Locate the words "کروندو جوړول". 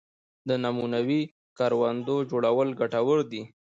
1.57-2.69